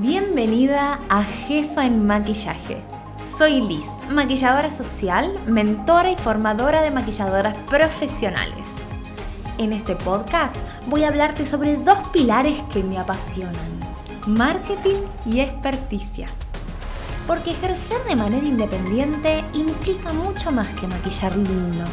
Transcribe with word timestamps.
Bienvenida 0.00 1.00
a 1.08 1.24
Jefa 1.24 1.86
en 1.86 2.06
Maquillaje. 2.06 2.82
Soy 3.38 3.62
Liz, 3.62 3.86
maquilladora 4.10 4.70
social, 4.70 5.34
mentora 5.46 6.10
y 6.10 6.16
formadora 6.16 6.82
de 6.82 6.90
maquilladoras 6.90 7.56
profesionales. 7.70 8.68
En 9.56 9.72
este 9.72 9.96
podcast 9.96 10.56
voy 10.86 11.04
a 11.04 11.08
hablarte 11.08 11.46
sobre 11.46 11.78
dos 11.78 11.96
pilares 12.12 12.60
que 12.70 12.82
me 12.82 12.98
apasionan, 12.98 13.80
marketing 14.26 15.00
y 15.24 15.40
experticia. 15.40 16.26
Porque 17.26 17.52
ejercer 17.52 18.04
de 18.04 18.16
manera 18.16 18.46
independiente 18.46 19.46
implica 19.54 20.12
mucho 20.12 20.52
más 20.52 20.68
que 20.74 20.86
maquillar 20.88 21.34
lindo 21.34 21.86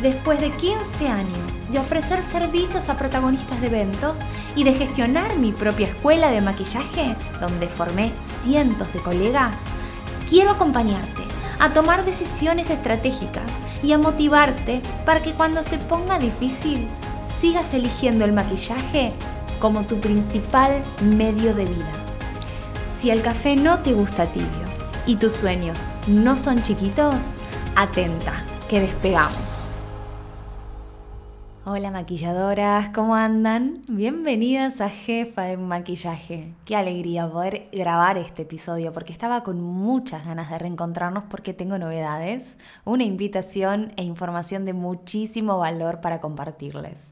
después 0.00 0.40
de 0.40 0.50
15 0.50 1.08
años 1.08 1.70
de 1.70 1.78
ofrecer 1.78 2.22
servicios 2.22 2.88
a 2.88 2.96
protagonistas 2.96 3.60
de 3.60 3.68
eventos 3.68 4.18
y 4.54 4.64
de 4.64 4.74
gestionar 4.74 5.36
mi 5.36 5.52
propia 5.52 5.88
escuela 5.88 6.30
de 6.30 6.40
maquillaje, 6.40 7.16
donde 7.40 7.68
formé 7.68 8.12
cientos 8.24 8.92
de 8.92 9.00
colegas, 9.00 9.60
quiero 10.28 10.50
acompañarte 10.50 11.22
a 11.58 11.70
tomar 11.70 12.04
decisiones 12.04 12.70
estratégicas 12.70 13.50
y 13.82 13.92
a 13.92 13.98
motivarte 13.98 14.82
para 15.04 15.22
que 15.22 15.32
cuando 15.32 15.62
se 15.62 15.78
ponga 15.78 16.18
difícil 16.18 16.88
sigas 17.40 17.74
eligiendo 17.74 18.24
el 18.24 18.32
maquillaje 18.32 19.12
como 19.60 19.84
tu 19.84 19.98
principal 20.00 20.82
medio 21.02 21.54
de 21.54 21.64
vida. 21.64 21.92
Si 23.00 23.10
el 23.10 23.22
café 23.22 23.56
no 23.56 23.78
te 23.78 23.92
gusta 23.92 24.26
tibio 24.26 24.48
y 25.06 25.16
tus 25.16 25.32
sueños 25.32 25.84
no 26.06 26.36
son 26.36 26.62
chiquitos, 26.62 27.40
atenta, 27.74 28.42
que 28.68 28.80
despegamos. 28.80 29.55
Hola 31.68 31.90
maquilladoras, 31.90 32.90
¿cómo 32.90 33.16
andan? 33.16 33.80
Bienvenidas 33.88 34.80
a 34.80 34.88
Jefa 34.88 35.50
en 35.50 35.66
Maquillaje. 35.66 36.52
Qué 36.64 36.76
alegría 36.76 37.28
poder 37.28 37.66
grabar 37.72 38.18
este 38.18 38.42
episodio 38.42 38.92
porque 38.92 39.12
estaba 39.12 39.42
con 39.42 39.60
muchas 39.60 40.24
ganas 40.24 40.48
de 40.48 40.60
reencontrarnos 40.60 41.24
porque 41.24 41.54
tengo 41.54 41.76
novedades, 41.76 42.56
una 42.84 43.02
invitación 43.02 43.92
e 43.96 44.04
información 44.04 44.64
de 44.64 44.74
muchísimo 44.74 45.58
valor 45.58 46.00
para 46.00 46.20
compartirles. 46.20 47.10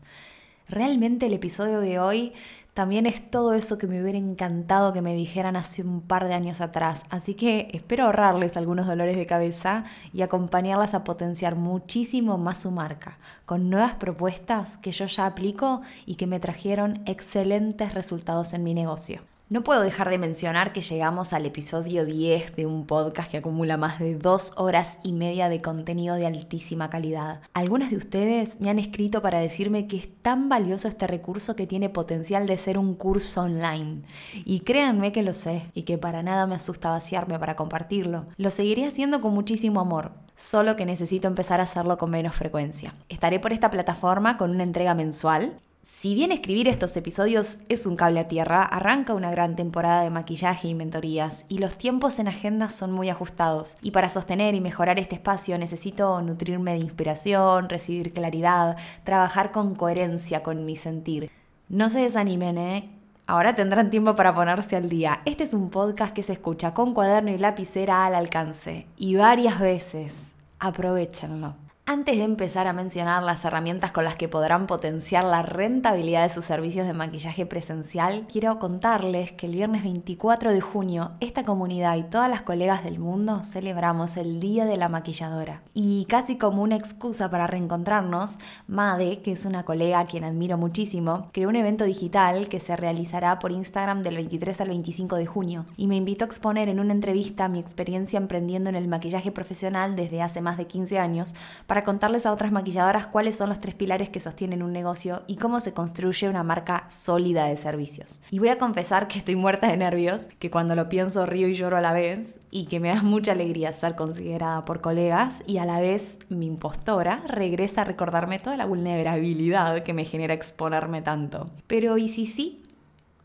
Realmente 0.69 1.27
el 1.27 1.33
episodio 1.33 1.81
de 1.81 1.99
hoy 1.99 2.33
también 2.75 3.07
es 3.07 3.31
todo 3.31 3.55
eso 3.55 3.79
que 3.79 3.87
me 3.87 4.03
hubiera 4.03 4.19
encantado 4.19 4.93
que 4.93 5.01
me 5.01 5.15
dijeran 5.15 5.55
hace 5.55 5.83
un 5.83 6.01
par 6.01 6.27
de 6.27 6.35
años 6.35 6.61
atrás. 6.61 7.05
Así 7.09 7.35
que 7.35 7.69
espero 7.73 8.05
ahorrarles 8.05 8.57
algunos 8.57 8.89
dolores 8.89 9.17
de 9.17 9.27
cabeza 9.27 9.85
y 10.13 10.23
acompañarlas 10.23 10.93
a 10.95 11.05
potenciar 11.05 11.55
muchísimo 11.55 12.37
más 12.37 12.59
su 12.59 12.73
marca, 12.73 13.19
con 13.47 13.71
nuevas 13.71 13.95
propuestas 13.95 14.77
que 14.79 14.91
yo 14.91 15.07
ya 15.07 15.27
aplico 15.27 15.83
y 16.05 16.17
que 16.17 16.27
me 16.27 16.41
trajeron 16.41 17.03
excelentes 17.07 17.95
resultados 17.95 18.53
en 18.55 18.65
mi 18.65 18.75
negocio. 18.75 19.34
No 19.51 19.63
puedo 19.63 19.83
dejar 19.83 20.09
de 20.09 20.17
mencionar 20.17 20.73
que 20.73 20.81
llegamos 20.81 21.35
al 21.35 21.45
episodio 21.45 22.07
10 22.07 22.57
de 22.57 22.65
un 22.65 22.87
podcast 22.87 23.31
que 23.31 23.37
acumula 23.37 23.77
más 23.77 23.99
de 23.99 24.17
dos 24.17 24.55
horas 24.57 24.97
y 25.03 25.13
media 25.13 25.51
de 25.51 25.61
contenido 25.61 26.15
de 26.15 26.27
altísima 26.27 26.89
calidad. 26.89 27.43
Algunas 27.53 27.91
de 27.91 27.99
ustedes 27.99 28.59
me 28.59 28.71
han 28.71 28.79
escrito 28.79 29.21
para 29.21 29.41
decirme 29.41 29.87
que 29.87 29.99
es 29.99 30.09
tan 30.23 30.49
valioso 30.49 30.89
este 30.89 31.07
recurso 31.07 31.57
que 31.57 31.67
tiene 31.67 31.91
potencial 31.91 32.47
de 32.47 32.57
ser 32.57 32.79
un 32.79 32.95
curso 32.95 33.43
online. 33.43 34.05
Y 34.47 34.61
créanme 34.61 35.13
que 35.13 35.23
lo 35.23 35.35
sé 35.35 35.67
y 35.75 35.83
que 35.83 35.99
para 35.99 36.23
nada 36.23 36.47
me 36.47 36.55
asusta 36.55 36.89
vaciarme 36.89 37.39
para 37.39 37.55
compartirlo. 37.55 38.25
Lo 38.39 38.51
seguiré 38.51 38.87
haciendo 38.87 39.21
con 39.21 39.35
muchísimo 39.35 39.81
amor, 39.81 40.13
solo 40.35 40.75
que 40.75 40.87
necesito 40.87 41.29
empezar 41.29 41.61
a 41.61 41.65
hacerlo 41.65 41.99
con 41.99 42.11
menos 42.11 42.35
frecuencia. 42.35 42.95
Estaré 43.11 43.41
por 43.41 43.53
esta 43.53 43.71
plataforma 43.71 44.39
con 44.39 44.53
una 44.53 44.63
entrega 44.63 44.95
mensual 44.95 45.61
si 45.85 46.15
bien 46.15 46.33
escribir 46.33 46.67
estos 46.67 46.97
episodios 46.97 47.59
es 47.69 47.85
un 47.85 47.95
cable 47.97 48.21
a 48.21 48.29
tierra, 48.29 48.63
arranca 48.63 49.13
una 49.13 49.31
gran 49.31 49.55
temporada 49.55 50.03
de 50.03 50.09
maquillaje 50.09 50.69
y 50.69 50.75
mentorías, 50.75 51.45
y 51.49 51.59
los 51.59 51.77
tiempos 51.77 52.19
en 52.19 52.29
agenda 52.29 52.71
son 52.71 52.91
muy 52.91 53.11
ajustados. 53.11 53.77
Y 53.83 53.91
para 53.91 54.09
sostener 54.09 54.55
y 54.55 54.63
mejorar 54.63 54.99
este 54.99 55.17
espacio 55.17 55.59
necesito 55.59 56.23
nutrirme 56.23 56.73
de 56.73 56.79
inspiración, 56.79 57.69
recibir 57.69 58.15
claridad, 58.15 58.79
trabajar 59.05 59.53
con 59.53 59.75
coherencia 59.75 60.43
con 60.43 60.65
mi 60.65 60.77
sentir. 60.77 61.31
No 61.69 61.91
se 61.91 62.01
desanimen, 62.01 62.57
¿eh? 62.57 62.91
Ahora 63.27 63.55
tendrán 63.55 63.91
tiempo 63.91 64.15
para 64.15 64.35
ponerse 64.35 64.77
al 64.77 64.89
día. 64.89 65.21
Este 65.27 65.45
es 65.45 65.53
un 65.53 65.69
podcast 65.69 66.15
que 66.15 66.23
se 66.23 66.33
escucha 66.33 66.73
con 66.73 66.95
cuaderno 66.95 67.31
y 67.31 67.37
lapicera 67.37 68.07
al 68.07 68.15
alcance, 68.15 68.87
y 68.97 69.17
varias 69.17 69.61
veces. 69.61 70.35
Aprovechenlo. 70.59 71.64
Antes 71.87 72.17
de 72.17 72.25
empezar 72.25 72.67
a 72.67 72.73
mencionar 72.73 73.23
las 73.23 73.45
herramientas 73.45 73.91
con 73.91 74.05
las 74.05 74.17
que 74.17 74.27
podrán 74.27 74.67
potenciar 74.67 75.23
la 75.23 75.43
rentabilidad 75.43 76.23
de 76.23 76.31
sus 76.31 76.47
servicios 76.47 76.87
de 76.87 76.95
maquillaje 76.95 77.45
presencial, 77.45 78.27
quiero 78.27 78.59
contarles 78.59 79.33
que 79.33 79.45
el 79.45 79.53
viernes 79.53 79.83
24 79.83 80.53
de 80.53 80.63
junio 80.63 81.13
esta 81.21 81.45
comunidad 81.45 81.99
y 81.99 82.05
todas 82.05 82.31
las 82.31 82.41
colegas 82.41 82.85
del 82.85 82.99
mundo 82.99 83.45
celebramos 83.45 84.17
el 84.17 84.41
Día 84.41 84.65
de 84.65 84.79
la 84.79 84.89
Maquilladora. 84.89 85.61
Y 85.75 86.07
casi 86.07 86.39
como 86.39 86.63
una 86.63 86.75
excusa 86.75 87.29
para 87.29 87.47
reencontrarnos, 87.47 88.39
Made, 88.67 89.21
que 89.21 89.33
es 89.33 89.45
una 89.45 89.67
colega 89.67 89.99
a 89.99 90.07
quien 90.07 90.25
admiro 90.25 90.57
muchísimo, 90.57 91.29
creó 91.35 91.51
un 91.51 91.57
evento 91.57 91.85
digital 91.85 92.49
que 92.49 92.61
se 92.61 92.77
realizará 92.77 93.39
por 93.39 93.53
Instagram 93.53 93.99
del 93.99 94.17
23 94.17 94.59
al 94.63 94.69
25 94.69 95.17
de 95.17 95.27
junio 95.27 95.67
y 95.77 95.87
me 95.87 95.97
invitó 95.97 96.25
a 96.25 96.29
exponer 96.29 96.71
en 96.71 96.81
una 96.81 96.95
entrevista 96.95 97.47
mi 97.49 97.59
experiencia 97.59 98.17
emprendiendo 98.17 98.71
en 98.71 98.77
el 98.77 98.89
maquillaje 98.89 99.31
profesional 99.33 99.97
desde 99.97 100.23
hace 100.23 100.41
más 100.41 100.57
de 100.57 100.67
15 100.67 100.99
años 100.99 101.35
para 101.67 101.74
contarles 101.83 102.27
a 102.27 102.33
otras 102.33 102.53
maquilladoras 102.53 103.07
cuáles 103.07 103.37
son 103.37 103.49
los 103.49 103.59
tres 103.59 103.75
pilares 103.75 104.11
que 104.11 104.21
sostienen 104.21 104.63
un 104.63 104.73
negocio 104.73 105.23
y 105.27 105.37
cómo 105.37 105.59
se 105.59 105.73
construye 105.73 106.29
una 106.29 106.45
marca 106.45 106.85
sólida 106.89 107.47
de 107.47 107.57
servicios. 107.57 108.21
Y 108.31 108.39
voy 108.39 108.49
a 108.49 108.59
confesar 108.59 109.09
que 109.09 109.19
estoy 109.19 109.35
muerta 109.35 109.67
de 109.67 109.77
nervios, 109.77 110.29
que 110.39 110.51
cuando 110.51 110.77
lo 110.77 110.89
pienso 110.89 111.27
río 111.27 111.49
y 111.49 111.55
lloro 111.55 111.77
a 111.77 111.81
la 111.81 111.93
vez 111.93 112.41
y 112.51 112.67
que 112.67 112.79
me 112.79 112.91
da 112.91 113.03
mucha 113.03 113.33
alegría 113.33 113.73
ser 113.73 113.97
considerada 113.97 114.65
por 114.65 114.81
colegas 114.81 115.43
y 115.47 115.59
a 115.59 115.65
la 115.65 115.81
vez 115.81 116.19
mi 116.29 116.47
impostora 116.47 117.25
regresa 117.27 117.81
a 117.81 117.85
recordarme 117.85 118.39
toda 118.39 118.57
la 118.57 118.67
vulnerabilidad 118.67 119.83
que 119.83 119.95
me 119.95 120.05
genera 120.05 120.35
exponerme 120.35 121.03
tanto. 121.03 121.51
Pero 121.67 121.99
¿y 121.99 122.09
si 122.09 122.27
sí? 122.27 122.63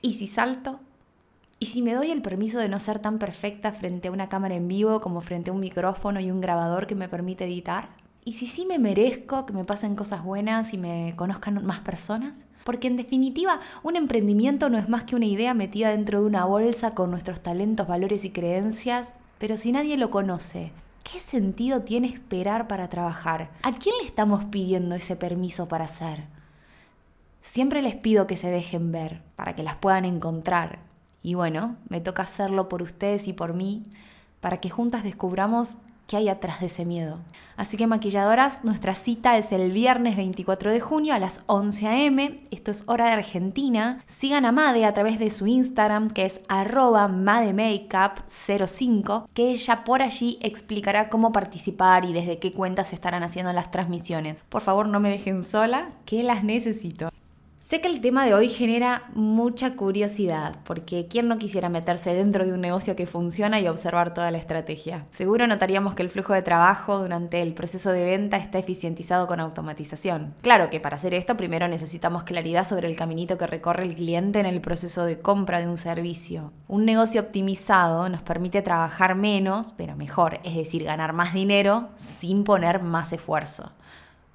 ¿Y 0.01 0.13
si 0.13 0.27
salto? 0.27 0.79
¿Y 1.61 1.65
si 1.65 1.81
me 1.81 1.93
doy 1.93 2.09
el 2.11 2.21
permiso 2.21 2.57
de 2.57 2.69
no 2.69 2.79
ser 2.79 2.99
tan 2.99 3.19
perfecta 3.19 3.73
frente 3.73 4.07
a 4.07 4.11
una 4.11 4.29
cámara 4.29 4.55
en 4.55 4.69
vivo 4.69 5.01
como 5.01 5.19
frente 5.19 5.49
a 5.49 5.53
un 5.53 5.59
micrófono 5.59 6.21
y 6.21 6.31
un 6.31 6.39
grabador 6.39 6.87
que 6.87 6.95
me 6.95 7.09
permite 7.09 7.43
editar? 7.43 7.89
¿Y 8.25 8.33
si 8.33 8.47
sí 8.47 8.65
me 8.65 8.79
merezco 8.79 9.45
que 9.45 9.53
me 9.53 9.65
pasen 9.65 9.95
cosas 9.95 10.23
buenas 10.23 10.73
y 10.73 10.77
me 10.77 11.13
conozcan 11.15 11.65
más 11.65 11.79
personas? 11.79 12.45
Porque 12.63 12.87
en 12.87 12.97
definitiva, 12.97 13.59
un 13.81 13.95
emprendimiento 13.95 14.69
no 14.69 14.77
es 14.77 14.89
más 14.89 15.03
que 15.03 15.15
una 15.15 15.25
idea 15.25 15.53
metida 15.53 15.89
dentro 15.89 16.21
de 16.21 16.27
una 16.27 16.45
bolsa 16.45 16.93
con 16.93 17.09
nuestros 17.09 17.41
talentos, 17.41 17.87
valores 17.87 18.25
y 18.25 18.29
creencias, 18.29 19.15
pero 19.39 19.57
si 19.57 19.71
nadie 19.71 19.97
lo 19.97 20.11
conoce, 20.11 20.71
¿qué 21.03 21.19
sentido 21.19 21.81
tiene 21.81 22.07
esperar 22.07 22.67
para 22.67 22.89
trabajar? 22.89 23.49
¿A 23.63 23.71
quién 23.71 23.95
le 23.99 24.05
estamos 24.05 24.45
pidiendo 24.45 24.95
ese 24.95 25.15
permiso 25.15 25.67
para 25.67 25.85
hacer? 25.85 26.25
Siempre 27.41 27.81
les 27.81 27.95
pido 27.95 28.27
que 28.27 28.37
se 28.37 28.51
dejen 28.51 28.91
ver, 28.91 29.23
para 29.35 29.55
que 29.55 29.63
las 29.63 29.75
puedan 29.75 30.05
encontrar. 30.05 30.79
Y 31.23 31.33
bueno, 31.33 31.77
me 31.87 32.01
toca 32.01 32.23
hacerlo 32.23 32.69
por 32.69 32.81
ustedes 32.81 33.27
y 33.27 33.33
por 33.33 33.53
mí, 33.53 33.83
para 34.41 34.57
que 34.57 34.69
juntas 34.69 35.03
descubramos 35.03 35.77
qué 36.09 36.17
hay 36.17 36.27
atrás 36.27 36.59
de 36.59 36.65
ese 36.65 36.83
miedo. 36.85 37.19
Así 37.55 37.77
que 37.77 37.85
maquilladoras, 37.85 38.63
nuestra 38.63 38.95
cita 38.95 39.37
es 39.37 39.51
el 39.51 39.71
viernes 39.71 40.17
24 40.17 40.71
de 40.71 40.79
junio 40.79 41.13
a 41.13 41.19
las 41.19 41.43
11 41.45 41.87
a.m. 41.87 42.47
Esto 42.49 42.71
es 42.71 42.83
hora 42.87 43.05
de 43.05 43.11
Argentina. 43.11 44.01
Sigan 44.07 44.45
a 44.45 44.51
Made 44.51 44.85
a 44.85 44.95
través 44.95 45.19
de 45.19 45.29
su 45.29 45.45
Instagram 45.45 46.09
que 46.09 46.25
es 46.25 46.41
arroba 46.47 47.07
mademakeup05 47.07 49.27
que 49.33 49.51
ella 49.51 49.83
por 49.83 50.01
allí 50.01 50.39
explicará 50.41 51.09
cómo 51.09 51.31
participar 51.31 52.05
y 52.05 52.13
desde 52.13 52.39
qué 52.39 52.53
cuentas 52.53 52.91
estarán 52.91 53.21
haciendo 53.21 53.53
las 53.53 53.69
transmisiones. 53.69 54.41
Por 54.49 54.63
favor 54.63 54.87
no 54.87 54.99
me 54.99 55.09
dejen 55.09 55.43
sola, 55.43 55.91
que 56.05 56.23
las 56.23 56.43
necesito. 56.43 57.11
Sé 57.69 57.81
que 57.81 57.87
el 57.87 58.01
tema 58.01 58.25
de 58.25 58.33
hoy 58.33 58.49
genera 58.49 59.03
mucha 59.13 59.75
curiosidad, 59.75 60.55
porque 60.63 61.05
¿quién 61.07 61.27
no 61.27 61.37
quisiera 61.37 61.69
meterse 61.69 62.15
dentro 62.15 62.43
de 62.43 62.51
un 62.51 62.61
negocio 62.61 62.95
que 62.95 63.05
funciona 63.05 63.59
y 63.59 63.67
observar 63.67 64.11
toda 64.11 64.31
la 64.31 64.39
estrategia? 64.39 65.05
Seguro 65.11 65.45
notaríamos 65.45 65.93
que 65.93 66.01
el 66.01 66.09
flujo 66.09 66.33
de 66.33 66.41
trabajo 66.41 66.97
durante 66.97 67.43
el 67.43 67.53
proceso 67.53 67.91
de 67.91 68.03
venta 68.03 68.37
está 68.37 68.57
eficientizado 68.57 69.27
con 69.27 69.39
automatización. 69.39 70.33
Claro 70.41 70.71
que 70.71 70.79
para 70.79 70.95
hacer 70.95 71.13
esto 71.13 71.37
primero 71.37 71.67
necesitamos 71.67 72.23
claridad 72.23 72.67
sobre 72.67 72.87
el 72.87 72.95
caminito 72.95 73.37
que 73.37 73.45
recorre 73.45 73.83
el 73.83 73.93
cliente 73.93 74.39
en 74.39 74.47
el 74.47 74.61
proceso 74.61 75.05
de 75.05 75.19
compra 75.19 75.59
de 75.59 75.67
un 75.67 75.77
servicio. 75.77 76.51
Un 76.67 76.85
negocio 76.85 77.21
optimizado 77.21 78.09
nos 78.09 78.23
permite 78.23 78.63
trabajar 78.63 79.13
menos, 79.13 79.75
pero 79.77 79.95
mejor, 79.95 80.39
es 80.43 80.55
decir, 80.55 80.85
ganar 80.85 81.13
más 81.13 81.35
dinero 81.35 81.89
sin 81.93 82.45
poner 82.45 82.81
más 82.81 83.13
esfuerzo. 83.13 83.73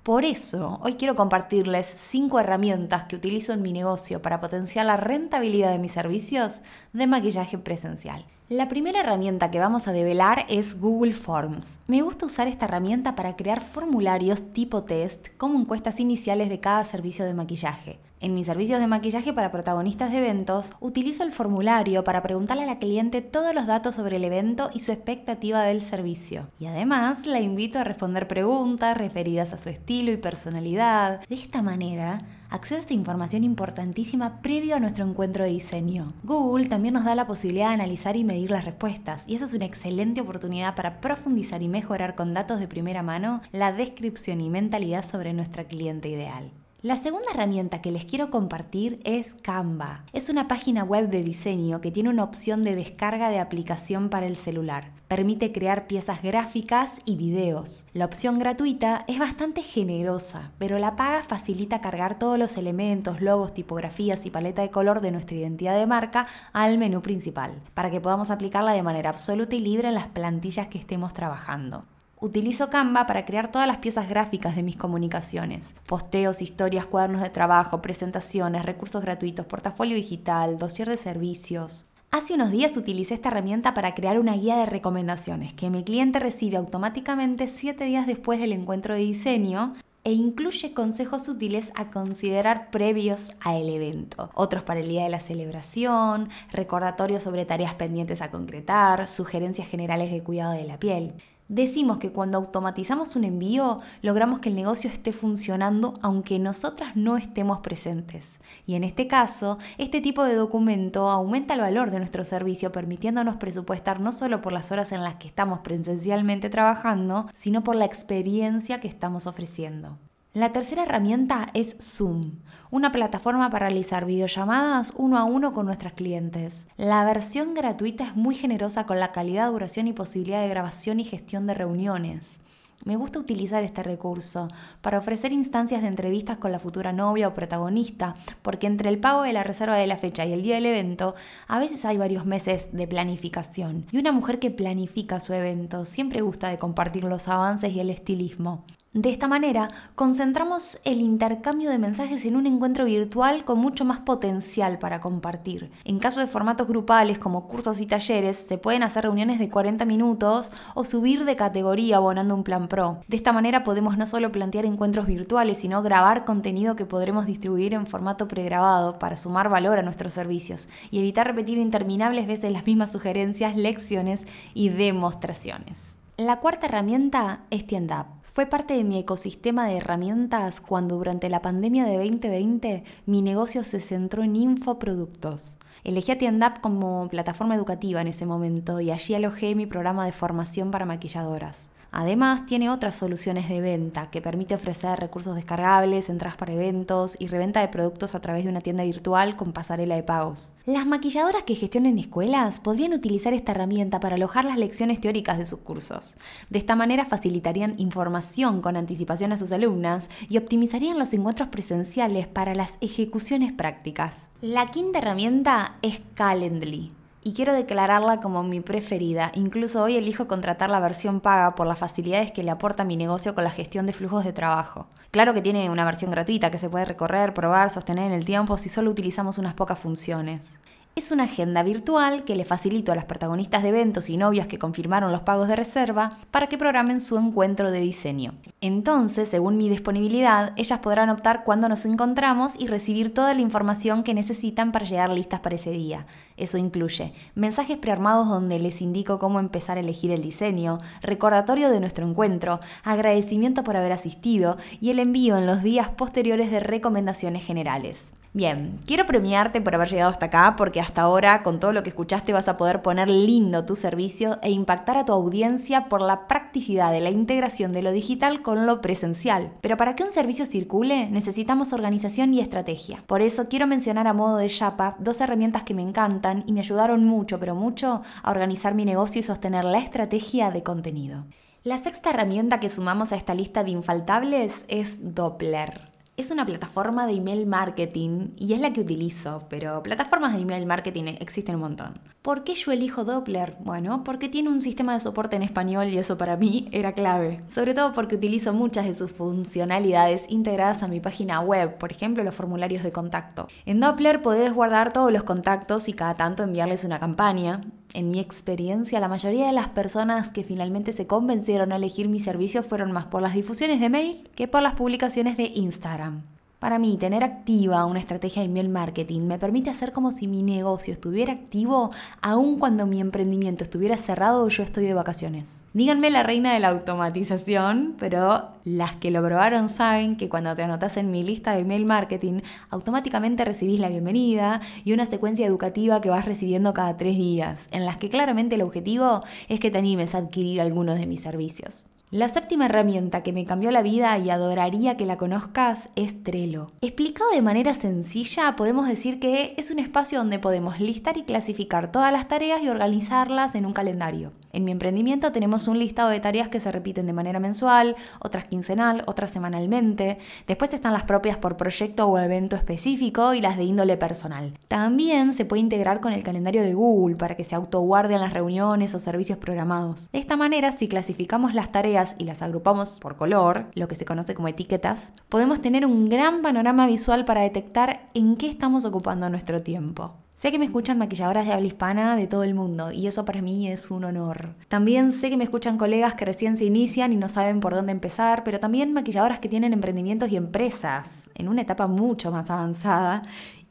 Por 0.05 0.27
eso, 0.27 0.81
hoy 0.83 0.97
quiero 0.97 1.17
compartirles 1.17 1.87
cinco 1.87 2.39
herramientas 2.39 3.05
que 3.05 3.17
utilizo 3.17 3.55
en 3.55 3.62
mi 3.62 3.73
negocio 3.73 4.21
para 4.21 4.39
potenciar 4.39 4.85
la 4.85 4.99
rentabilidad 4.99 5.73
de 5.73 5.79
mis 5.79 5.93
servicios 5.93 6.61
de 6.93 7.06
maquillaje 7.06 7.56
presencial. 7.56 8.27
La 8.51 8.69
primera 8.69 9.01
herramienta 9.01 9.51
que 9.51 9.61
vamos 9.61 9.89
a 9.89 9.93
develar 9.93 10.45
es 10.51 10.79
Google 10.79 11.15
Forms. 11.15 11.81
Me 11.87 12.03
gusta 12.03 12.27
usar 12.27 12.49
esta 12.49 12.67
herramienta 12.67 13.15
para 13.15 13.35
crear 13.35 13.62
formularios 13.62 14.53
tipo 14.53 14.83
test 14.83 15.29
como 15.39 15.59
encuestas 15.59 15.99
iniciales 15.99 16.51
de 16.51 16.61
cada 16.61 16.85
servicio 16.85 17.25
de 17.25 17.33
maquillaje. 17.33 17.99
En 18.21 18.35
mis 18.35 18.47
servicios 18.47 18.81
de 18.81 18.87
maquillaje 18.87 19.35
para 19.35 19.51
protagonistas 19.51 20.11
de 20.11 20.19
eventos, 20.19 20.71
utilizo 20.81 21.25
el 21.25 21.33
formulario 21.33 22.05
para 22.05 22.23
preguntarle 22.23 22.63
a 22.63 22.67
la 22.67 22.79
cliente 22.79 23.21
todos 23.21 23.55
los 23.55 23.67
datos 23.67 23.97
sobre 23.97 24.17
el 24.17 24.25
evento 24.25 24.71
y 24.73 24.79
su 24.79 24.93
expectativa 24.93 25.63
del 25.65 25.83
servicio. 25.83 26.49
Y 26.59 26.67
además 26.67 27.27
la 27.27 27.41
invito 27.41 27.79
a 27.79 27.85
responder 27.85 28.27
preguntas 28.27 28.97
referidas 28.97 29.53
a 29.53 29.59
su 29.59 29.69
estilo 29.69 30.11
y 30.11 30.17
personalidad. 30.17 31.21
De 31.29 31.35
esta 31.35 31.61
manera, 31.61 32.23
accede 32.49 32.79
a 32.79 32.81
esta 32.81 32.95
información 32.95 33.45
importantísima 33.45 34.41
previo 34.41 34.77
a 34.77 34.81
nuestro 34.81 35.05
encuentro 35.05 35.45
de 35.45 35.51
diseño. 35.51 36.15
Google 36.23 36.67
también 36.67 36.95
nos 36.95 37.05
da 37.05 37.15
la 37.15 37.27
posibilidad 37.27 37.69
de 37.69 37.75
analizar 37.75 38.17
y 38.17 38.25
medir 38.25 38.53
las 38.53 38.65
respuestas, 38.65 39.25
y 39.27 39.35
eso 39.35 39.45
es 39.45 39.53
una 39.53 39.67
excelente 39.67 40.23
oportunidad 40.23 40.75
para 40.77 41.01
profundizar 41.01 41.63
y 41.63 41.69
mejorar 41.69 42.15
con 42.15 42.33
datos 42.33 42.59
de 42.59 42.69
primera 42.69 43.03
mano 43.03 43.43
la 43.53 43.73
descripción 43.73 44.41
y 44.41 44.49
mentalidad 44.49 45.05
sobre 45.05 45.35
nuestra 45.35 45.65
cliente 45.65 46.09
ideal. 46.09 46.53
La 46.85 46.97
segunda 46.97 47.31
herramienta 47.31 47.81
que 47.81 47.91
les 47.91 48.05
quiero 48.05 48.29
compartir 48.31 49.01
es 49.05 49.35
Canva. 49.41 50.05
Es 50.13 50.29
una 50.29 50.49
página 50.49 50.85
web 50.85 51.09
de 51.09 51.23
diseño 51.23 51.81
que 51.81 51.91
tiene 51.91 52.11
una 52.11 52.25
opción 52.25 52.63
de 52.63 52.77
descarga 52.77 53.31
de 53.31 53.39
aplicación 53.39 54.11
para 54.11 54.27
el 54.27 54.37
celular. 54.37 54.93
Permite 55.09 55.51
crear 55.51 55.87
piezas 55.87 56.21
gráficas 56.23 56.99
y 57.07 57.17
videos. 57.17 57.87
La 57.95 58.05
opción 58.05 58.39
gratuita 58.39 59.07
es 59.09 59.19
bastante 59.19 59.63
generosa, 59.63 60.53
pero 60.59 60.79
la 60.79 60.95
paga 60.95 61.23
facilita 61.23 61.81
cargar 61.81 62.19
todos 62.19 62.39
los 62.39 62.59
elementos, 62.59 63.23
logos, 63.23 63.55
tipografías 63.55 64.27
y 64.27 64.31
paleta 64.31 64.61
de 64.61 64.71
color 64.71 65.01
de 65.01 65.11
nuestra 65.11 65.39
identidad 65.39 65.79
de 65.79 65.87
marca 65.87 66.27
al 66.53 66.77
menú 66.77 67.01
principal, 67.01 67.63
para 67.73 67.91
que 67.91 68.03
podamos 68.03 68.29
aplicarla 68.29 68.73
de 68.73 68.83
manera 68.83 69.09
absoluta 69.09 69.57
y 69.57 69.61
libre 69.61 69.89
en 69.89 69.95
las 69.95 70.09
plantillas 70.09 70.69
que 70.69 70.77
estemos 70.77 71.15
trabajando. 71.15 71.87
Utilizo 72.25 72.71
Canva 72.71 73.05
para 73.05 73.26
crear 73.26 73.53
todas 73.53 73.69
las 73.69 73.76
piezas 73.76 74.09
gráficas 74.09 74.56
de 74.56 74.62
mis 74.62 74.79
comunicaciones. 74.79 75.75
Posteos, 75.87 76.41
historias, 76.41 76.87
cuadernos 76.87 77.21
de 77.21 77.29
trabajo, 77.29 77.82
presentaciones, 77.82 78.65
recursos 78.65 79.03
gratuitos, 79.03 79.44
portafolio 79.44 79.94
digital, 79.94 80.56
dossier 80.56 80.88
de 80.88 80.97
servicios. 80.97 81.85
Hace 82.11 82.32
unos 82.32 82.50
días 82.50 82.79
utilicé 82.79 83.12
esta 83.12 83.29
herramienta 83.29 83.75
para 83.75 83.94
crear 83.94 84.19
una 84.19 84.37
guía 84.37 84.56
de 84.56 84.65
recomendaciones 84.65 85.53
que 85.53 85.69
mi 85.69 85.85
cliente 85.85 86.19
recibe 86.19 86.56
automáticamente 86.56 87.47
7 87.47 87.85
días 87.85 88.06
después 88.06 88.41
del 88.41 88.55
encuentro 88.55 88.94
de 88.94 89.00
diseño 89.00 89.75
e 90.03 90.12
incluye 90.12 90.73
consejos 90.73 91.29
útiles 91.29 91.73
a 91.75 91.91
considerar 91.91 92.70
previos 92.70 93.32
al 93.41 93.69
evento, 93.69 94.31
otros 94.32 94.62
para 94.62 94.81
el 94.81 94.88
día 94.88 95.05
de 95.05 95.11
la 95.11 95.20
celebración, 95.20 96.31
recordatorios 96.53 97.23
sobre 97.23 97.44
tareas 97.44 97.75
pendientes 97.75 98.23
a 98.23 98.31
concretar, 98.31 99.06
sugerencias 99.09 99.69
generales 99.69 100.11
de 100.11 100.23
cuidado 100.23 100.53
de 100.53 100.65
la 100.65 100.79
piel. 100.79 101.12
Decimos 101.49 101.99
que 101.99 102.11
cuando 102.11 102.38
automatizamos 102.38 103.17
un 103.17 103.25
envío 103.25 103.81
logramos 104.00 104.38
que 104.41 104.49
el 104.49 104.55
negocio 104.55 104.88
esté 104.88 105.12
funcionando 105.12 105.99
aunque 106.00 106.38
nosotras 106.38 106.96
no 106.96 107.19
estemos 107.19 107.58
presentes. 107.58 108.41
Y 108.67 108.76
en 108.76 108.85
este 108.85 109.06
caso, 109.06 109.58
este 109.76 110.00
tipo 110.00 110.25
de 110.25 110.37
documento 110.37 111.11
aumenta 111.11 111.52
el 111.52 111.61
valor 111.61 111.91
de 111.91 111.99
nuestro 111.99 112.25
servicio 112.25 112.73
permitiéndonos 112.73 113.37
presupuestar 113.37 114.00
no 114.00 114.11
solo 114.11 114.41
por 114.41 114.55
las 114.55 114.73
horas 114.73 114.91
en 114.93 115.02
las 115.02 115.17
que 115.17 115.29
estamos 115.29 115.58
presencialmente 115.58 116.49
trabajando, 116.49 117.29
sino 117.35 117.62
por 117.62 117.76
la 117.76 117.85
experiencia 117.85 118.81
que 118.81 118.88
estamos 118.88 119.26
ofreciendo. 119.26 119.99
La 120.35 120.51
tercera 120.51 120.83
herramienta 120.83 121.47
es 121.55 121.77
Zoom, 121.81 122.41
una 122.73 122.91
plataforma 122.91 123.51
para 123.51 123.69
realizar 123.69 124.05
videollamadas 124.05 124.93
uno 124.97 125.17
a 125.17 125.23
uno 125.23 125.53
con 125.53 125.65
nuestros 125.65 125.93
clientes. 125.93 126.67
La 126.77 127.05
versión 127.05 127.55
gratuita 127.55 128.03
es 128.03 128.17
muy 128.17 128.35
generosa 128.35 128.85
con 128.85 128.99
la 128.99 129.13
calidad, 129.13 129.53
duración 129.53 129.87
y 129.87 129.93
posibilidad 129.93 130.43
de 130.43 130.49
grabación 130.49 130.99
y 130.99 131.05
gestión 131.05 131.47
de 131.47 131.55
reuniones. 131.55 132.41
Me 132.85 132.97
gusta 132.97 133.21
utilizar 133.21 133.63
este 133.63 133.85
recurso 133.85 134.49
para 134.81 134.99
ofrecer 134.99 135.33
instancias 135.33 135.83
de 135.83 135.89
entrevistas 135.89 136.39
con 136.39 136.51
la 136.51 136.59
futura 136.59 136.93
novia 136.93 137.29
o 137.29 137.35
protagonista, 137.35 138.17
porque 138.43 138.67
entre 138.67 138.89
el 138.89 138.99
pago 138.99 139.23
de 139.23 139.35
la 139.35 139.45
reserva 139.45 139.77
de 139.77 139.87
la 139.87 139.99
fecha 139.99 140.25
y 140.25 140.33
el 140.33 140.43
día 140.43 140.57
del 140.57 140.67
evento, 140.67 141.15
a 141.47 141.61
veces 141.61 141.85
hay 141.85 141.97
varios 141.97 142.27
meses 142.27 142.73
de 142.73 142.89
planificación. 142.89 143.87
Y 143.93 143.99
una 143.99 144.11
mujer 144.11 144.41
que 144.41 144.51
planifica 144.51 145.21
su 145.21 145.33
evento 145.33 145.85
siempre 145.85 146.23
gusta 146.23 146.49
de 146.49 146.59
compartir 146.59 147.05
los 147.05 147.29
avances 147.29 147.73
y 147.73 147.79
el 147.79 147.91
estilismo. 147.91 148.65
De 148.94 149.08
esta 149.08 149.26
manera, 149.26 149.73
concentramos 149.96 150.79
el 150.85 151.00
intercambio 151.00 151.69
de 151.69 151.79
mensajes 151.79 152.25
en 152.26 152.37
un 152.37 152.46
encuentro 152.46 152.85
virtual 152.85 153.44
con 153.44 153.58
mucho 153.58 153.85
más 153.85 153.99
potencial 153.99 154.79
para 154.79 155.00
compartir. 155.00 155.73
En 155.85 155.99
caso 155.99 156.20
de 156.20 156.29
formatos 156.29 156.69
grupales 156.69 157.19
como 157.19 157.49
cursos 157.49 157.81
y 157.81 157.87
talleres, 157.87 158.37
se 158.37 158.56
pueden 158.56 158.85
hacer 158.85 159.02
reuniones 159.02 159.41
de 159.41 159.50
40 159.50 159.85
minutos 159.85 160.52
o 160.76 160.85
subir 160.85 161.25
de 161.25 161.35
categoría 161.35 161.96
abonando 161.96 162.37
un 162.37 162.44
plan 162.44 162.69
pro. 162.69 163.00
De 163.08 163.17
esta 163.17 163.32
manera 163.32 163.64
podemos 163.64 163.99
no 163.99 164.06
solo 164.06 164.31
plantear 164.31 164.64
encuentros 164.64 165.06
virtuales, 165.06 165.58
sino 165.58 165.82
grabar 165.82 166.25
contenido 166.25 166.76
que 166.76 166.87
podremos 166.87 167.26
distribuir 167.26 167.75
en 167.75 167.88
formato 167.88 168.29
pregrabado 168.29 169.00
para 169.00 169.17
sumar 169.17 169.49
valor 169.49 169.81
a 169.81 169.82
nuestros 169.82 170.12
servicios 170.12 170.69
y 170.93 171.00
evitar 171.00 171.26
repetir 171.26 171.58
interminables 171.58 172.29
veces 172.29 172.52
las 172.52 172.64
mismas 172.64 172.93
sugerencias, 172.93 173.56
lecciones 173.56 174.25
y 174.55 174.69
demostraciones. 174.69 175.99
La 176.17 176.38
cuarta 176.38 176.67
herramienta 176.67 177.41
es 177.50 177.67
Tienda 177.67 178.06
fue 178.35 178.47
parte 178.47 178.75
de 178.75 178.83
mi 178.83 178.99
ecosistema 178.99 179.69
de 179.69 179.77
herramientas 179.77 180.61
cuando 180.61 180.97
durante 180.97 181.29
la 181.29 181.41
pandemia 181.41 181.85
de 181.85 181.99
2020 181.99 182.83
mi 183.07 183.23
negocio 183.23 183.63
se 183.63 183.79
centró 183.79 184.25
en 184.25 184.35
infoproductos. 184.35 185.57
Elegí 185.85 186.11
a 186.11 186.19
TiendUp 186.19 186.59
como 186.61 187.07
plataforma 187.09 187.55
educativa 187.55 188.01
en 188.01 188.09
ese 188.09 188.27
momento 188.27 188.81
y 188.81 188.91
allí 188.91 189.15
alojé 189.15 189.55
mi 189.55 189.67
programa 189.67 190.05
de 190.05 190.11
formación 190.11 190.73
para 190.73 190.85
maquilladoras. 190.85 191.69
Además, 191.96 192.44
tiene 192.44 192.70
otras 192.70 192.96
soluciones 192.96 193.49
de 193.49 193.61
venta 193.61 194.11
que 194.11 194.20
permite 194.20 194.56
ofrecer 194.56 194.99
recursos 194.99 195.37
descargables, 195.37 196.08
entradas 196.08 196.37
para 196.37 196.52
eventos 196.52 197.17
y 197.20 197.29
reventa 197.29 197.61
de 197.61 197.69
productos 197.69 198.17
a 198.17 198.20
través 198.20 198.43
de 198.43 198.50
una 198.50 198.61
tienda 198.61 198.82
virtual 198.82 199.37
con 199.37 199.52
pasarela 199.52 199.94
de 199.94 200.02
pagos. 200.02 200.52
Las 200.67 200.88
maquilladoras 200.88 201.44
que 201.44 201.55
gestionen 201.55 201.96
escuelas 202.00 202.58
podrían 202.58 202.94
utilizar 202.94 203.32
esta 203.32 203.52
herramienta 203.52 204.00
para 204.00 204.17
alojar 204.17 204.44
las 204.44 204.58
lecciones 204.58 205.00
teóricas 205.00 205.38
de 205.38 205.44
sus 205.44 205.61
cursos. 205.61 206.17
De 206.50 206.58
esta 206.58 206.75
manera 206.75 207.05
facilitarían 207.06 207.75
información 207.76 208.61
con 208.61 208.76
anticipación 208.76 209.31
a 209.31 209.37
sus 209.37 209.52
alumnas 209.52 210.11
y 210.29 210.37
optimizarían 210.38 210.99
los 210.99 211.14
encuentros 211.14 211.50
presenciales 211.50 212.26
para 212.26 212.56
las 212.56 212.75
ejecuciones 212.81 213.52
prácticas. 213.52 214.32
La 214.41 214.67
quinta 214.67 214.99
herramienta 214.99 215.76
es 215.81 216.00
Calendly 216.14 216.91
y 217.25 217.32
quiero 217.32 217.55
declararla 217.55 218.21
como 218.21 218.43
mi 218.43 218.61
preferida. 218.61 219.32
Incluso 219.35 219.82
hoy 219.82 219.97
elijo 219.97 220.29
contratar 220.29 220.69
la 220.71 220.79
versión 220.79 221.21
paga 221.21 221.55
por 221.55 221.67
las 221.67 221.79
facilidades 221.79 222.31
que 222.31 222.43
le 222.43 222.50
aporta 222.50 222.85
mi 222.85 222.97
negocio 222.97 223.35
con 223.35 223.44
la 223.44 223.50
gestión 223.50 223.87
de 223.87 223.94
flujos 223.94 224.25
de 224.25 224.35
trabajo. 224.35 224.87
Claro 225.11 225.32
que 225.32 225.43
tiene 225.43 225.71
una 225.71 225.87
versión 225.87 226.11
gratuita 226.11 226.50
que 226.50 226.59
se 226.59 226.69
puede 226.69 226.85
recorrer, 226.85 227.32
probar, 227.32 227.71
sostener 227.71 228.05
en 228.05 228.12
el 228.12 228.26
tiempo 228.26 228.59
si 228.59 228.69
solo 228.69 228.91
utilizamos 228.91 229.38
unas 229.38 229.55
pocas 229.55 229.79
funciones 229.79 230.61
es 230.97 231.11
una 231.11 231.25
agenda 231.25 231.65
virtual 231.65 232.25
que 232.25 232.37
le 232.37 232.44
facilito 232.44 232.93
a 232.93 232.94
las 232.94 233.05
protagonistas 233.05 233.65
de 233.65 233.70
eventos 233.70 234.08
y 234.10 234.17
novias 234.17 234.46
que 234.46 234.60
confirmaron 234.60 235.10
los 235.10 235.22
pagos 235.22 235.49
de 235.49 235.56
reserva 235.56 236.17
para 236.31 236.46
que 236.46 236.56
programen 236.56 237.01
su 237.01 237.19
encuentro 237.19 237.72
de 237.72 237.81
diseño. 237.81 238.34
Entonces, 238.60 239.29
según 239.29 239.56
mi 239.56 239.69
disponibilidad, 239.69 240.53
ellas 240.56 240.79
podrán 240.79 241.10
optar 241.10 241.43
cuándo 241.43 241.69
nos 241.69 241.84
encontramos 241.84 242.55
y 242.58 242.69
recibir 242.69 243.13
toda 243.13 243.34
la 243.34 243.41
información 243.41 244.05
que 244.05 244.15
necesitan 244.15 244.70
para 244.70 244.87
llegar 244.87 245.10
listas 245.10 245.41
para 245.41 245.56
ese 245.56 245.70
día. 245.72 246.06
Eso 246.36 246.58
incluye 246.58 247.12
mensajes 247.34 247.79
prearmados 247.79 248.29
donde 248.29 248.58
les 248.58 248.82
indico 248.82 249.19
cómo 249.19 249.38
empezar 249.41 249.76
a 249.76 249.81
elegir 249.81 250.10
el 250.10 250.22
diseño, 250.22 250.81
recordatorio 251.00 251.70
de 251.70 251.81
nuestro 251.81 252.06
encuentro, 252.06 252.60
agradecimiento 252.82 253.64
por 253.64 253.76
haber 253.76 253.93
asistido 253.93 254.56
y 254.81 254.91
el 254.91 254.98
envío 254.98 255.36
en 255.36 255.46
los 255.46 255.62
días 255.62 255.88
posteriores 255.91 256.50
de 256.50 256.60
recomendaciones 256.60 257.44
generales. 257.44 258.14
Bien, 258.36 258.81
quiero 258.84 259.06
premiarte 259.06 259.60
por 259.60 259.76
haber 259.76 259.88
llegado 259.88 260.10
hasta 260.10 260.26
acá 260.26 260.56
porque 260.56 260.81
hasta 260.81 261.03
ahora 261.03 261.44
con 261.44 261.60
todo 261.60 261.72
lo 261.72 261.84
que 261.84 261.91
escuchaste 261.91 262.32
vas 262.32 262.48
a 262.48 262.56
poder 262.56 262.82
poner 262.82 263.08
lindo 263.08 263.64
tu 263.64 263.76
servicio 263.76 264.41
e 264.43 264.50
impactar 264.50 264.96
a 264.96 265.05
tu 265.05 265.12
audiencia 265.12 265.88
por 265.88 266.03
la 266.03 266.26
practicidad 266.26 266.91
de 266.91 267.00
la 267.00 267.10
integración 267.10 267.72
de 267.72 267.82
lo 267.82 267.93
digital 267.93 268.43
con 268.43 268.67
lo 268.67 268.81
presencial. 268.81 269.53
Pero 269.60 269.76
para 269.76 269.94
que 269.94 270.03
un 270.03 270.10
servicio 270.10 270.46
circule 270.46 271.08
necesitamos 271.10 271.72
organización 271.72 272.34
y 272.34 272.41
estrategia. 272.41 273.05
Por 273.06 273.22
eso 273.22 273.48
quiero 273.48 273.69
mencionar 273.69 274.08
a 274.08 274.14
modo 274.14 274.38
de 274.38 274.48
chapa 274.48 274.96
dos 274.98 275.20
herramientas 275.20 275.62
que 275.62 275.74
me 275.74 275.82
encantan 275.82 276.24
y 276.47 276.53
me 276.53 276.61
ayudaron 276.61 277.05
mucho, 277.05 277.39
pero 277.39 277.55
mucho 277.55 278.03
a 278.23 278.31
organizar 278.31 278.75
mi 278.75 278.85
negocio 278.85 279.21
y 279.21 279.23
sostener 279.23 279.65
la 279.65 279.79
estrategia 279.79 280.51
de 280.51 280.63
contenido. 280.63 281.27
La 281.63 281.79
sexta 281.79 282.11
herramienta 282.11 282.61
que 282.61 282.69
sumamos 282.69 283.13
a 283.13 283.17
esta 283.17 283.35
lista 283.35 283.65
de 283.65 283.71
infaltables 283.71 284.65
es 284.69 285.15
Doppler. 285.15 285.94
Es 286.17 286.31
una 286.31 286.47
plataforma 286.47 287.09
de 287.09 287.15
email 287.15 287.44
marketing 287.44 288.29
y 288.39 288.53
es 288.53 288.61
la 288.61 288.73
que 288.73 288.83
utilizo, 288.83 289.47
pero 289.49 289.83
plataformas 289.83 290.33
de 290.33 290.43
email 290.43 290.65
marketing 290.65 291.17
existen 291.19 291.56
un 291.56 291.63
montón. 291.63 291.99
¿Por 292.23 292.44
qué 292.44 292.55
yo 292.55 292.71
elijo 292.71 293.05
Doppler? 293.05 293.56
Bueno, 293.59 294.05
porque 294.05 294.29
tiene 294.29 294.49
un 294.49 294.61
sistema 294.61 294.94
de 294.94 295.01
soporte 295.01 295.35
en 295.35 295.43
español 295.43 295.89
y 295.89 295.99
eso 295.99 296.17
para 296.17 296.37
mí 296.37 296.69
era 296.71 296.93
clave. 296.93 297.43
Sobre 297.49 297.75
todo 297.75 297.93
porque 297.93 298.15
utilizo 298.15 298.53
muchas 298.53 298.87
de 298.87 298.94
sus 298.94 299.11
funcionalidades 299.11 300.27
integradas 300.29 300.85
a 300.85 300.89
mi 300.89 301.01
página 301.01 301.41
web, 301.41 301.79
por 301.79 301.91
ejemplo 301.91 302.23
los 302.23 302.37
formularios 302.37 302.85
de 302.85 302.93
contacto. 302.93 303.49
En 303.67 303.81
Doppler 303.81 304.23
podés 304.23 304.53
guardar 304.55 304.93
todos 304.93 305.13
los 305.13 305.25
contactos 305.25 305.89
y 305.89 305.94
cada 305.94 306.15
tanto 306.15 306.44
enviarles 306.44 306.85
una 306.85 307.01
campaña. 307.01 307.61
En 307.94 308.10
mi 308.10 308.20
experiencia, 308.20 309.01
la 309.01 309.08
mayoría 309.08 309.46
de 309.46 309.53
las 309.53 309.69
personas 309.69 310.29
que 310.29 310.44
finalmente 310.44 310.93
se 310.93 311.06
convencieron 311.06 311.72
a 311.72 311.77
elegir 311.77 312.08
mi 312.08 312.20
servicio 312.20 312.63
fueron 312.63 312.93
más 312.93 313.06
por 313.06 313.22
las 313.22 313.34
difusiones 313.34 313.81
de 313.81 313.89
mail 313.89 314.29
que 314.34 314.48
por 314.48 314.63
las 314.63 314.74
publicaciones 314.74 315.36
de 315.36 315.44
Instagram. 315.55 316.33
Para 316.65 316.79
mí, 316.79 316.97
tener 316.97 317.25
activa 317.25 317.85
una 317.85 317.99
estrategia 317.99 318.41
de 318.41 318.49
email 318.49 318.71
marketing 318.71 319.27
me 319.27 319.39
permite 319.39 319.69
hacer 319.69 319.93
como 319.93 320.13
si 320.13 320.27
mi 320.27 320.43
negocio 320.43 320.94
estuviera 320.94 321.35
activo 321.35 321.91
aun 322.23 322.59
cuando 322.59 322.87
mi 322.87 323.03
emprendimiento 323.03 323.65
estuviera 323.65 323.99
cerrado 323.99 324.43
o 324.43 324.49
yo 324.49 324.63
estoy 324.63 324.87
de 324.87 324.94
vacaciones. 324.94 325.67
Díganme 325.75 326.09
la 326.09 326.23
reina 326.23 326.55
de 326.55 326.61
la 326.61 326.69
automatización, 326.69 327.97
pero 327.99 328.49
las 328.65 328.94
que 328.94 329.11
lo 329.11 329.23
probaron 329.23 329.69
saben 329.69 330.17
que 330.17 330.31
cuando 330.31 330.55
te 330.55 330.63
anotas 330.63 330.97
en 330.97 331.11
mi 331.11 331.23
lista 331.23 331.53
de 331.53 331.61
email 331.61 331.85
marketing, 331.85 332.41
automáticamente 332.71 333.44
recibís 333.44 333.79
la 333.79 333.91
bienvenida 333.91 334.63
y 334.87 334.94
una 334.94 335.05
secuencia 335.05 335.47
educativa 335.47 336.01
que 336.01 336.09
vas 336.09 336.25
recibiendo 336.25 336.73
cada 336.73 336.97
tres 336.97 337.15
días, 337.17 337.69
en 337.73 337.85
las 337.85 337.99
que 337.99 338.09
claramente 338.09 338.55
el 338.55 338.63
objetivo 338.63 339.23
es 339.51 339.61
que 339.61 339.71
te 339.71 339.77
animes 339.77 340.15
a 340.15 340.19
adquirir 340.19 340.63
algunos 340.63 340.99
de 340.99 341.06
mis 341.06 341.21
servicios. 341.21 341.89
La 342.11 342.29
séptima 342.29 342.67
herramienta 342.67 343.23
que 343.23 343.32
me 343.32 343.44
cambió 343.44 343.73
la 343.73 343.82
vida 343.82 344.17
y 344.19 344.31
adoraría 344.31 344.96
que 344.96 345.06
la 345.06 345.17
conozcas 345.17 345.89
es 345.96 346.23
Trello. 346.23 346.70
Explicado 346.81 347.31
de 347.31 347.43
manera 347.43 347.75
sencilla, 347.75 348.55
podemos 348.55 348.87
decir 348.87 349.19
que 349.19 349.55
es 349.56 349.73
un 349.73 349.81
espacio 349.81 350.19
donde 350.19 350.39
podemos 350.39 350.79
listar 350.79 351.17
y 351.17 351.23
clasificar 351.23 351.91
todas 351.91 352.13
las 352.13 352.29
tareas 352.29 352.63
y 352.63 352.69
organizarlas 352.69 353.56
en 353.56 353.67
un 353.67 353.73
calendario. 353.73 354.32
En 354.53 354.63
mi 354.63 354.70
emprendimiento 354.70 355.32
tenemos 355.32 355.67
un 355.67 355.81
listado 355.81 356.11
de 356.11 356.20
tareas 356.20 356.49
que 356.49 356.61
se 356.61 356.70
repiten 356.70 357.06
de 357.06 357.13
manera 357.13 357.41
mensual, 357.41 357.96
otras 358.20 358.44
quincenal, 358.44 359.03
otras 359.06 359.32
semanalmente. 359.32 360.19
Después 360.46 360.73
están 360.73 360.93
las 360.93 361.03
propias 361.03 361.37
por 361.37 361.56
proyecto 361.56 362.06
o 362.06 362.17
evento 362.20 362.55
específico 362.55 363.34
y 363.34 363.41
las 363.41 363.56
de 363.56 363.65
índole 363.65 363.96
personal. 363.96 364.56
También 364.69 365.32
se 365.32 365.44
puede 365.44 365.63
integrar 365.63 366.01
con 366.01 366.13
el 366.13 366.23
calendario 366.23 366.63
de 366.63 366.75
Google 366.75 367.17
para 367.17 367.34
que 367.34 367.43
se 367.43 367.56
autoguarden 367.56 368.20
las 368.20 368.32
reuniones 368.32 368.94
o 368.94 369.01
servicios 369.01 369.39
programados. 369.39 370.08
De 370.13 370.20
esta 370.20 370.37
manera, 370.37 370.70
si 370.70 370.87
clasificamos 370.87 371.53
las 371.55 371.73
tareas 371.73 372.04
y 372.19 372.25
las 372.25 372.43
agrupamos 372.43 372.99
por 373.01 373.17
color, 373.17 373.67
lo 373.75 373.89
que 373.89 373.94
se 373.94 374.05
conoce 374.05 374.34
como 374.34 374.49
etiquetas, 374.49 375.13
podemos 375.29 375.61
tener 375.61 375.87
un 375.87 376.06
gran 376.06 376.43
panorama 376.43 376.87
visual 376.87 377.25
para 377.25 377.41
detectar 377.41 378.08
en 378.15 378.37
qué 378.37 378.49
estamos 378.49 378.84
ocupando 378.84 379.31
nuestro 379.31 379.63
tiempo. 379.63 380.15
Sé 380.34 380.51
que 380.51 380.58
me 380.58 380.65
escuchan 380.65 380.99
maquilladoras 380.99 381.46
de 381.46 381.53
habla 381.53 381.69
hispana 381.69 382.17
de 382.17 382.27
todo 382.27 382.43
el 382.43 382.55
mundo 382.55 382.91
y 382.91 383.06
eso 383.06 383.25
para 383.25 383.41
mí 383.41 383.69
es 383.69 383.93
un 383.93 384.05
honor. 384.05 384.56
También 384.67 385.13
sé 385.13 385.31
que 385.31 385.37
me 385.37 385.44
escuchan 385.44 385.79
colegas 385.79 386.17
que 386.17 386.25
recién 386.25 386.56
se 386.56 386.65
inician 386.65 387.13
y 387.13 387.17
no 387.17 387.29
saben 387.29 387.61
por 387.61 387.73
dónde 387.73 387.93
empezar, 387.93 388.43
pero 388.43 388.58
también 388.58 388.93
maquilladoras 388.93 389.39
que 389.39 389.49
tienen 389.49 389.73
emprendimientos 389.73 390.31
y 390.31 390.37
empresas 390.37 391.31
en 391.37 391.49
una 391.49 391.63
etapa 391.63 391.87
mucho 391.87 392.32
más 392.32 392.51
avanzada 392.51 393.23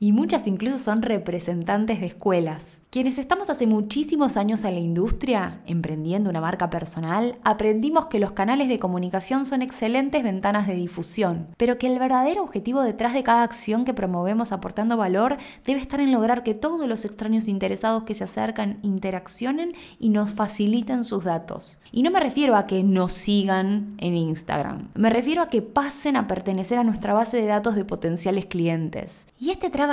y 0.04 0.12
muchas 0.12 0.48
incluso 0.48 0.80
son 0.80 1.02
representantes 1.02 2.02
de 2.02 2.08
escuelas. 2.08 2.82
Quienes 2.90 3.18
estamos 3.18 3.50
hace 3.50 3.68
muchísimos 3.68 4.36
años 4.36 4.66
en 4.66 4.74
la 4.74 4.82
industria, 4.82 5.62
emprendiendo 5.66 6.30
una 6.30 6.42
marca 6.42 6.70
personal, 6.70 7.38
aprendimos 7.46 8.08
que 8.08 8.20
los 8.20 8.34
canales 8.34 8.68
de 8.68 8.80
comunicación 8.80 9.46
son 9.46 9.62
excelentes 9.62 10.22
ventanas 10.22 10.68
de 10.68 10.76
difusión, 10.76 11.48
pero 11.56 11.78
que 11.78 11.88
el 11.88 12.00
verdadero 12.00 12.44
objetivo 12.44 12.82
detrás 12.82 13.14
de 13.14 13.24
cada 13.24 13.44
acción 13.44 13.86
que 13.86 13.94
promovemos 13.94 14.52
aportando 14.52 14.98
valor 14.98 15.38
debe 15.66 15.80
estar 15.80 16.02
en 16.02 16.12
lograr 16.12 16.44
que 16.44 16.54
todos 16.54 16.86
los 16.86 17.06
extraños 17.06 17.48
interesados 17.48 18.04
que 18.04 18.14
se 18.14 18.26
acercan 18.26 18.80
interaccionen 18.82 19.72
y 20.00 20.10
nos 20.10 20.32
faciliten 20.32 21.06
sus 21.06 21.24
datos. 21.24 21.80
Y 21.94 22.04
no 22.04 22.12
me 22.12 22.20
refiero 22.20 22.58
a 22.58 22.68
que 22.68 22.84
nos 22.84 23.14
sigan 23.14 23.96
en 24.00 24.18
Instagram, 24.18 24.90
me 24.96 25.10
refiero 25.10 25.44
a 25.44 25.48
que 25.48 25.62
pasen 25.62 26.18
a 26.18 26.28
pertenecer 26.28 26.78
a 26.78 26.84
nuestra 26.84 27.14
base 27.14 27.38
de 27.38 27.46
datos 27.46 27.76
de 27.78 27.86
potenciales 27.86 28.48
clientes. 28.48 29.28
Y 29.40 29.52
este 29.52 29.70
trabajo 29.70 29.93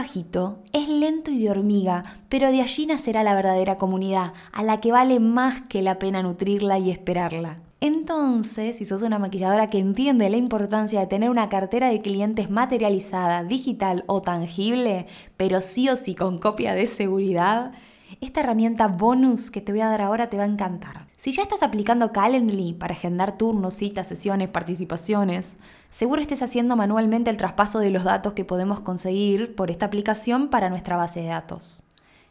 es 0.73 0.89
lento 0.89 1.31
y 1.31 1.43
de 1.43 1.51
hormiga, 1.51 2.03
pero 2.29 2.51
de 2.51 2.63
allí 2.63 2.87
nacerá 2.87 3.23
la 3.23 3.35
verdadera 3.35 3.79
comunidad, 3.79 4.33
a 4.53 4.63
la 4.63 4.81
que 4.81 4.93
vale 4.93 5.21
más 5.21 5.63
que 5.63 5.83
la 5.83 5.99
pena 5.99 6.23
nutrirla 6.23 6.79
y 6.79 6.91
esperarla. 6.91 7.61
Entonces, 7.81 8.79
si 8.79 8.85
sos 8.85 9.03
una 9.03 9.19
maquilladora 9.19 9.71
que 9.71 9.79
entiende 9.79 10.29
la 10.31 10.37
importancia 10.37 11.01
de 11.01 11.07
tener 11.07 11.31
una 11.31 11.49
cartera 11.49 11.89
de 11.89 12.01
clientes 12.01 12.51
materializada, 12.51 13.45
digital 13.45 14.05
o 14.07 14.23
tangible, 14.23 15.07
pero 15.37 15.61
sí 15.61 15.89
o 15.89 15.97
sí 15.97 16.15
con 16.15 16.39
copia 16.39 16.75
de 16.75 16.87
seguridad, 16.87 17.73
esta 18.21 18.41
herramienta 18.41 18.89
bonus 18.89 19.51
que 19.51 19.61
te 19.61 19.73
voy 19.73 19.81
a 19.81 19.89
dar 19.89 20.03
ahora 20.03 20.29
te 20.29 20.37
va 20.37 20.43
a 20.43 20.47
encantar. 20.47 21.10
Si 21.21 21.33
ya 21.33 21.43
estás 21.43 21.63
aplicando 21.63 22.13
Calendly 22.13 22.73
para 22.73 22.95
agendar 22.95 23.37
turnos, 23.37 23.75
citas, 23.75 24.09
sesiones, 24.09 24.49
participaciones, 24.49 25.59
seguro 25.87 26.23
estés 26.23 26.41
haciendo 26.41 26.77
manualmente 26.77 27.29
el 27.29 27.37
traspaso 27.37 27.79
de 27.79 27.91
los 27.91 28.05
datos 28.05 28.33
que 28.33 28.47
podemos 28.47 28.81
conseguir 28.81 29.55
por 29.55 29.71
esta 29.71 29.85
aplicación 29.85 30.49
para 30.49 30.71
nuestra 30.71 30.97
base 30.97 31.21
de 31.21 31.27
datos. 31.27 31.83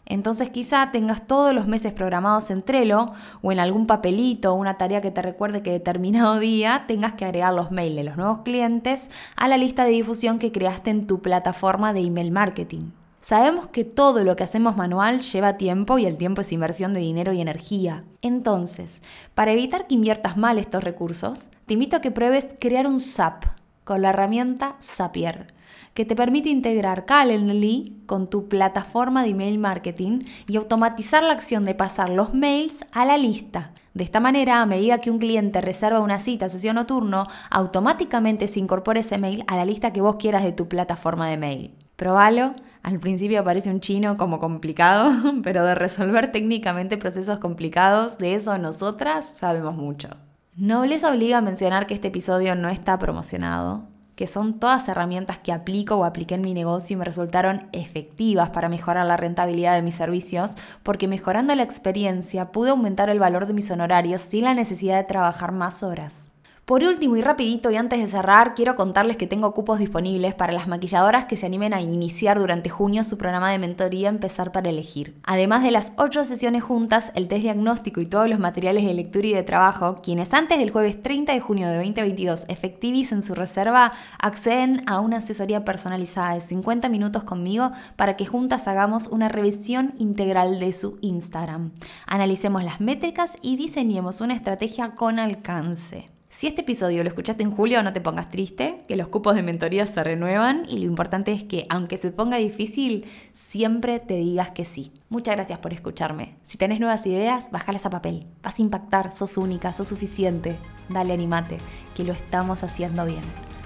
Entonces 0.07 0.49
quizá 0.49 0.89
tengas 0.89 1.27
todos 1.27 1.53
los 1.53 1.67
meses 1.67 1.93
programados 1.93 2.49
en 2.49 2.63
Trello 2.63 3.13
o 3.43 3.51
en 3.51 3.59
algún 3.59 3.85
papelito 3.85 4.53
o 4.53 4.55
una 4.55 4.79
tarea 4.79 5.01
que 5.01 5.11
te 5.11 5.21
recuerde 5.21 5.61
que 5.61 5.69
determinado 5.69 6.39
día 6.39 6.85
tengas 6.87 7.13
que 7.13 7.25
agregar 7.25 7.53
los 7.53 7.69
mails 7.69 7.95
de 7.95 8.03
los 8.05 8.17
nuevos 8.17 8.39
clientes 8.39 9.11
a 9.35 9.47
la 9.47 9.57
lista 9.57 9.83
de 9.83 9.91
difusión 9.91 10.39
que 10.39 10.51
creaste 10.51 10.89
en 10.89 11.05
tu 11.05 11.21
plataforma 11.21 11.93
de 11.93 11.99
email 11.99 12.31
marketing. 12.31 12.89
Sabemos 13.29 13.67
que 13.67 13.83
todo 13.83 14.23
lo 14.23 14.35
que 14.35 14.43
hacemos 14.43 14.75
manual 14.75 15.19
lleva 15.19 15.55
tiempo 15.55 15.99
y 15.99 16.07
el 16.07 16.17
tiempo 16.17 16.41
es 16.41 16.51
inversión 16.51 16.95
de 16.95 16.99
dinero 16.99 17.31
y 17.31 17.41
energía. 17.41 18.03
Entonces, 18.23 19.03
para 19.35 19.51
evitar 19.51 19.85
que 19.85 19.93
inviertas 19.93 20.35
mal 20.35 20.57
estos 20.57 20.83
recursos, 20.83 21.49
te 21.67 21.75
invito 21.75 21.95
a 21.95 22.01
que 22.01 22.09
pruebes 22.09 22.55
crear 22.59 22.87
un 22.87 22.97
SAP 22.97 23.45
con 23.83 24.01
la 24.01 24.09
herramienta 24.09 24.77
Zapier, 24.81 25.53
que 25.93 26.05
te 26.05 26.15
permite 26.15 26.49
integrar 26.49 27.05
Calendly 27.05 28.01
con 28.07 28.31
tu 28.31 28.47
plataforma 28.47 29.21
de 29.21 29.29
email 29.29 29.59
marketing 29.59 30.23
y 30.47 30.57
automatizar 30.57 31.21
la 31.21 31.33
acción 31.33 31.65
de 31.65 31.75
pasar 31.75 32.09
los 32.09 32.33
mails 32.33 32.83
a 32.91 33.05
la 33.05 33.19
lista. 33.19 33.73
De 33.93 34.03
esta 34.03 34.19
manera, 34.19 34.59
a 34.59 34.65
medida 34.65 35.01
que 35.01 35.11
un 35.11 35.19
cliente 35.19 35.61
reserva 35.61 35.99
una 35.99 36.17
cita, 36.17 36.49
sesión 36.49 36.79
o 36.79 37.27
automáticamente 37.51 38.47
se 38.47 38.59
incorpora 38.59 39.01
ese 39.01 39.19
mail 39.19 39.43
a 39.45 39.55
la 39.55 39.65
lista 39.65 39.93
que 39.93 40.01
vos 40.01 40.15
quieras 40.15 40.43
de 40.43 40.51
tu 40.51 40.67
plataforma 40.67 41.27
de 41.27 41.37
mail. 41.37 41.75
Probalo 41.95 42.53
al 42.81 42.99
principio 42.99 43.43
parece 43.43 43.69
un 43.69 43.81
chino 43.81 44.17
como 44.17 44.39
complicado, 44.39 45.11
pero 45.43 45.63
de 45.63 45.75
resolver 45.75 46.31
técnicamente 46.31 46.97
procesos 46.97 47.39
complicados, 47.39 48.17
de 48.17 48.35
eso 48.35 48.57
nosotras 48.57 49.25
sabemos 49.25 49.75
mucho. 49.75 50.09
No 50.55 50.85
les 50.85 51.03
obliga 51.03 51.37
a 51.37 51.41
mencionar 51.41 51.87
que 51.87 51.93
este 51.93 52.09
episodio 52.09 52.55
no 52.55 52.69
está 52.69 52.97
promocionado, 52.99 53.87
que 54.15 54.27
son 54.27 54.59
todas 54.59 54.89
herramientas 54.89 55.37
que 55.37 55.53
aplico 55.53 55.95
o 55.95 56.03
apliqué 56.03 56.35
en 56.35 56.41
mi 56.41 56.53
negocio 56.53 56.95
y 56.95 56.97
me 56.97 57.05
resultaron 57.05 57.69
efectivas 57.71 58.49
para 58.49 58.67
mejorar 58.67 59.05
la 59.05 59.15
rentabilidad 59.15 59.75
de 59.75 59.81
mis 59.81 59.95
servicios, 59.95 60.55
porque 60.83 61.07
mejorando 61.07 61.55
la 61.55 61.63
experiencia 61.63 62.51
pude 62.51 62.71
aumentar 62.71 63.09
el 63.09 63.19
valor 63.19 63.45
de 63.45 63.53
mis 63.53 63.71
honorarios 63.71 64.21
sin 64.21 64.43
la 64.43 64.53
necesidad 64.53 64.97
de 64.97 65.05
trabajar 65.05 65.53
más 65.53 65.83
horas. 65.83 66.28
Por 66.69 66.83
último 66.83 67.15
y 67.15 67.21
rapidito 67.21 67.71
y 67.71 67.77
antes 67.77 67.99
de 67.99 68.07
cerrar, 68.07 68.53
quiero 68.53 68.75
contarles 68.75 69.17
que 69.17 69.25
tengo 69.25 69.55
cupos 69.55 69.79
disponibles 69.79 70.35
para 70.35 70.53
las 70.53 70.67
maquilladoras 70.67 71.25
que 71.25 71.35
se 71.35 71.47
animen 71.47 71.73
a 71.73 71.81
iniciar 71.81 72.37
durante 72.37 72.69
junio 72.69 73.03
su 73.03 73.17
programa 73.17 73.49
de 73.49 73.57
mentoría 73.57 74.07
Empezar 74.07 74.51
para 74.51 74.69
elegir. 74.69 75.15
Además 75.23 75.63
de 75.63 75.71
las 75.71 75.93
8 75.95 76.25
sesiones 76.25 76.61
juntas, 76.61 77.11
el 77.15 77.27
test 77.27 77.41
diagnóstico 77.41 78.01
y 78.01 78.05
todos 78.05 78.29
los 78.29 78.37
materiales 78.37 78.85
de 78.85 78.93
lectura 78.93 79.25
y 79.25 79.33
de 79.33 79.41
trabajo, 79.41 79.95
quienes 80.03 80.31
antes 80.31 80.59
del 80.59 80.69
jueves 80.69 81.01
30 81.01 81.33
de 81.33 81.39
junio 81.39 81.67
de 81.67 81.77
2022 81.77 82.45
efectivicen 82.49 83.23
su 83.23 83.33
reserva, 83.33 83.93
acceden 84.19 84.83
a 84.85 84.99
una 84.99 85.17
asesoría 85.17 85.65
personalizada 85.65 86.35
de 86.35 86.41
50 86.41 86.87
minutos 86.87 87.23
conmigo 87.23 87.71
para 87.95 88.15
que 88.15 88.27
juntas 88.27 88.67
hagamos 88.67 89.07
una 89.07 89.27
revisión 89.27 89.95
integral 89.97 90.59
de 90.59 90.71
su 90.73 90.99
Instagram. 91.01 91.71
Analicemos 92.05 92.63
las 92.63 92.79
métricas 92.79 93.37
y 93.41 93.55
diseñemos 93.55 94.21
una 94.21 94.35
estrategia 94.35 94.93
con 94.93 95.17
alcance. 95.17 96.18
Si 96.31 96.45
este 96.45 96.61
episodio 96.61 97.01
lo 97.03 97.09
escuchaste 97.09 97.41
en 97.41 97.49
julio, 97.49 97.81
no 97.81 97.91
te 97.91 98.01
pongas 98.01 98.29
triste, 98.29 98.83
que 98.87 98.95
los 98.95 99.07
cupos 99.07 99.33
de 99.33 99.41
mentoría 99.41 99.87
se 99.87 100.03
renuevan 100.03 100.63
y 100.69 100.77
lo 100.77 100.85
importante 100.85 101.31
es 101.31 101.43
que, 101.43 101.65
aunque 101.69 101.97
se 101.97 102.11
ponga 102.11 102.37
difícil, 102.37 103.05
siempre 103.33 103.99
te 103.99 104.13
digas 104.13 104.51
que 104.51 104.63
sí. 104.63 104.93
Muchas 105.09 105.35
gracias 105.35 105.57
por 105.57 105.73
escucharme. 105.73 106.35
Si 106.43 106.59
tenés 106.59 106.79
nuevas 106.79 107.03
ideas, 107.07 107.49
bájalas 107.49 107.87
a 107.87 107.89
papel. 107.89 108.27
Vas 108.43 108.59
a 108.59 108.61
impactar, 108.61 109.11
sos 109.11 109.37
única, 109.37 109.73
sos 109.73 109.87
suficiente. 109.87 110.55
Dale, 110.87 111.13
animate, 111.13 111.57
que 111.95 112.03
lo 112.03 112.13
estamos 112.13 112.63
haciendo 112.63 113.05
bien. 113.05 113.23